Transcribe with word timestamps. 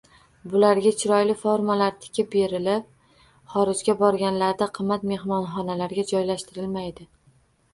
Bularga 0.51 0.91
chiroyli 1.01 1.33
formalar 1.41 1.97
tikib 2.05 2.31
berilib, 2.35 2.87
xorijga 3.57 3.95
borganlarida 4.01 4.69
qimmat 4.79 5.07
mehmonxonalarga 5.13 6.07
joylashtirilmaydilar. 6.15 7.09